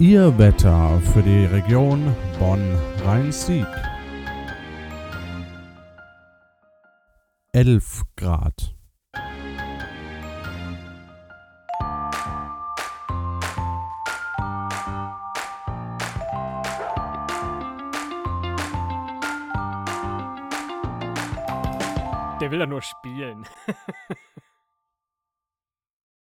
[0.00, 3.66] Ihr Wetter für die Region Bonn-Rhein-Sieg.
[7.52, 8.74] 11 Grad.
[22.40, 23.46] Der will da nur spielen.